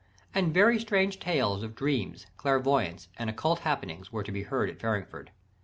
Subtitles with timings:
[0.33, 4.79] And very strange tales of dreams, clairvoyance, and occult happenings, were to be heard at
[4.79, 5.29] Farringford.